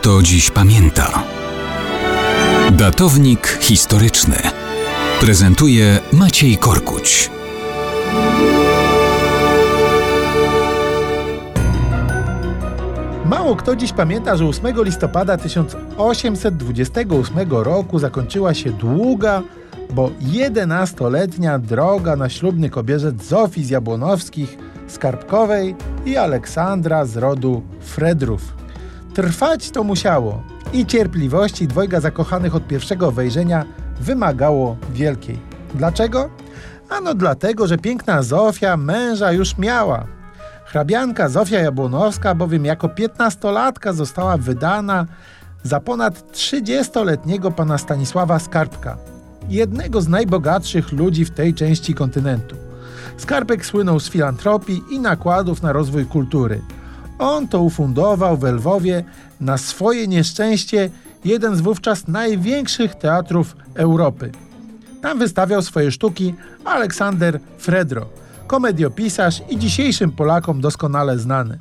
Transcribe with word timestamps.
kto 0.00 0.22
dziś 0.22 0.50
pamięta. 0.50 1.22
Datownik 2.72 3.58
historyczny 3.60 4.36
prezentuje 5.20 5.98
Maciej 6.12 6.56
Korkuć. 6.56 7.30
Mało 13.24 13.56
kto 13.56 13.76
dziś 13.76 13.92
pamięta, 13.92 14.36
że 14.36 14.46
8 14.46 14.84
listopada 14.84 15.36
1828 15.36 17.50
roku 17.50 17.98
zakończyła 17.98 18.54
się 18.54 18.70
długa, 18.70 19.42
bo 19.92 20.10
11-letnia 20.22 21.58
droga 21.58 22.16
na 22.16 22.28
ślubny 22.28 22.70
kobierzec 22.70 23.24
Zofii 23.24 23.64
z 23.64 23.70
Jabłonowskich, 23.70 24.58
Skarbkowej 24.88 25.74
i 26.06 26.16
Aleksandra 26.16 27.06
z 27.06 27.16
rodu 27.16 27.62
Fredrów. 27.80 28.59
Trwać 29.20 29.70
to 29.70 29.84
musiało 29.84 30.42
i 30.72 30.86
cierpliwości 30.86 31.68
dwojga 31.68 32.00
zakochanych 32.00 32.54
od 32.54 32.66
pierwszego 32.66 33.12
wejrzenia 33.12 33.64
wymagało 34.00 34.76
wielkiej. 34.92 35.38
Dlaczego? 35.74 36.30
Ano 36.88 37.14
dlatego, 37.14 37.66
że 37.66 37.78
piękna 37.78 38.22
Zofia 38.22 38.76
męża 38.76 39.32
już 39.32 39.58
miała. 39.58 40.06
Hrabianka 40.64 41.28
Zofia 41.28 41.58
Jabłonowska 41.60 42.34
bowiem 42.34 42.64
jako 42.64 42.88
piętnastolatka 42.88 43.92
została 43.92 44.36
wydana 44.36 45.06
za 45.62 45.80
ponad 45.80 46.32
30-letniego 46.32 47.50
pana 47.50 47.78
Stanisława 47.78 48.38
Skarbka, 48.38 48.96
jednego 49.48 50.00
z 50.00 50.08
najbogatszych 50.08 50.92
ludzi 50.92 51.24
w 51.24 51.30
tej 51.30 51.54
części 51.54 51.94
kontynentu. 51.94 52.56
Skarbek 53.16 53.66
słynął 53.66 54.00
z 54.00 54.10
filantropii 54.10 54.82
i 54.90 55.00
nakładów 55.00 55.62
na 55.62 55.72
rozwój 55.72 56.06
kultury. 56.06 56.60
On 57.20 57.48
to 57.48 57.60
ufundował 57.62 58.36
w 58.36 58.44
Lwowie 58.44 59.04
na 59.40 59.58
swoje 59.58 60.08
nieszczęście 60.08 60.90
jeden 61.24 61.56
z 61.56 61.60
wówczas 61.60 62.08
największych 62.08 62.94
teatrów 62.94 63.56
Europy. 63.74 64.32
Tam 65.02 65.18
wystawiał 65.18 65.62
swoje 65.62 65.90
sztuki 65.90 66.34
Aleksander 66.64 67.40
Fredro, 67.58 68.06
komediopisarz 68.46 69.42
i 69.48 69.58
dzisiejszym 69.58 70.12
Polakom 70.12 70.60
doskonale 70.60 71.18
znany. 71.18 71.58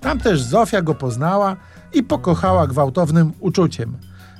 Tam 0.00 0.18
też 0.18 0.42
Zofia 0.42 0.82
go 0.82 0.94
poznała 0.94 1.56
i 1.92 2.02
pokochała 2.02 2.66
gwałtownym 2.66 3.32
uczuciem. 3.40 3.96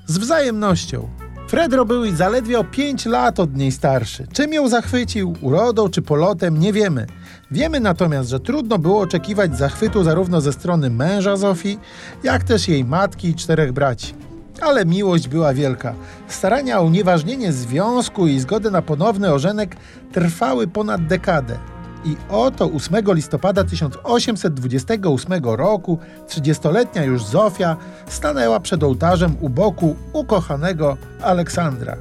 Z 0.07 0.19
wzajemnością. 0.19 1.20
Fredro 1.51 1.85
był 1.85 2.17
zaledwie 2.17 2.59
o 2.59 2.65
5 2.65 3.07
lat 3.07 3.41
od 3.41 3.57
niej 3.57 3.73
starszy. 3.73 4.27
Czym 4.33 4.53
ją 4.53 4.69
zachwycił, 4.69 5.35
urodą 5.41 5.89
czy 5.89 6.03
polotem, 6.03 6.61
nie 6.61 6.73
wiemy. 6.73 7.07
Wiemy 7.51 7.81
natomiast, 7.81 8.31
że 8.31 8.41
trudno 8.41 8.79
było 8.79 9.01
oczekiwać 9.01 9.59
zachwytu 9.59 10.05
zarówno 10.05 10.41
ze 10.41 10.53
strony 10.53 10.91
męża 10.91 11.37
Zofii, 11.37 11.79
jak 12.23 12.45
też 12.45 12.69
jej 12.69 12.85
matki 12.85 13.29
i 13.29 13.35
czterech 13.35 13.73
braci. 13.73 14.15
Ale 14.61 14.85
miłość 14.85 15.29
była 15.29 15.55
wielka. 15.55 15.95
Starania 16.29 16.81
o 16.81 16.85
unieważnienie 16.85 17.53
związku 17.53 18.27
i 18.27 18.41
zgodę 18.41 18.71
na 18.71 18.83
ponowny 18.83 19.33
ożenek 19.33 19.77
trwały 20.13 20.67
ponad 20.67 21.07
dekadę. 21.07 21.59
I 22.05 22.17
oto 22.29 22.65
8 22.65 23.15
listopada 23.15 23.65
1828 23.65 25.45
roku 25.45 25.99
30-letnia 26.29 27.05
już 27.05 27.25
Zofia 27.25 27.77
stanęła 28.09 28.61
przed 28.61 28.83
ołtarzem 28.83 29.37
u 29.41 29.49
boku 29.49 29.97
ukochanego 30.13 30.97
Aleksandra. 31.23 31.97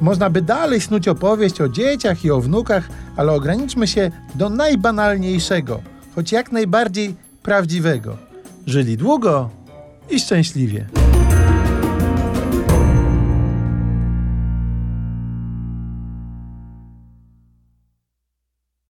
Można 0.00 0.30
by 0.30 0.42
dalej 0.42 0.80
snuć 0.80 1.08
opowieść 1.08 1.60
o 1.60 1.68
dzieciach 1.68 2.24
i 2.24 2.30
o 2.30 2.40
wnukach, 2.40 2.88
ale 3.16 3.32
ograniczmy 3.32 3.86
się 3.86 4.10
do 4.34 4.50
najbanalniejszego, 4.50 5.80
choć 6.14 6.32
jak 6.32 6.52
najbardziej 6.52 7.14
prawdziwego. 7.42 8.16
Żyli 8.66 8.96
długo 8.96 9.50
i 10.10 10.20
szczęśliwie. 10.20 11.03